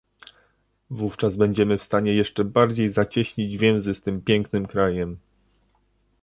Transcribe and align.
Wówczas 0.89 1.37
będziemy 1.37 1.77
w 1.77 1.83
stanie 1.83 2.13
jeszcze 2.13 2.43
bardziej 2.45 2.89
zacieśnić 2.89 3.57
więzy 3.57 3.95
z 3.95 4.01
tym 4.01 4.21
pięknym 4.21 4.65
krajem 4.67 5.19